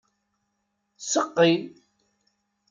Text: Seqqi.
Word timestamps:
Seqqi. 1.11 1.51